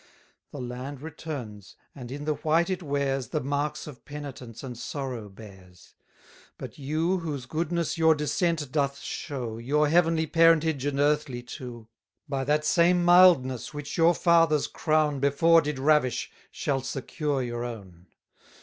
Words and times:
The 0.49 0.59
land 0.59 0.99
returns, 1.01 1.75
and, 1.93 2.09
in 2.11 2.25
the 2.25 2.33
white 2.33 2.71
it 2.71 2.81
wears, 2.81 3.27
The 3.27 3.39
marks 3.39 3.85
of 3.85 4.03
penitence 4.03 4.63
and 4.63 4.75
sorrow 4.75 5.29
bears. 5.29 5.93
But 6.57 6.79
you, 6.79 7.19
whose 7.19 7.45
goodness 7.45 7.99
your 7.99 8.15
descent 8.15 8.71
doth 8.71 8.97
show, 8.97 9.59
Your 9.59 9.87
heavenly 9.89 10.25
parentage 10.25 10.85
and 10.87 10.99
earthly 10.99 11.43
too; 11.43 11.87
By 12.27 12.43
that 12.45 12.65
same 12.65 13.05
mildness, 13.05 13.75
which 13.75 13.95
your 13.95 14.15
father's 14.15 14.65
crown 14.65 15.19
Before 15.19 15.61
did 15.61 15.77
ravish, 15.77 16.31
shall 16.49 16.81
secure 16.81 17.43
your 17.43 17.63
own. 17.63 18.07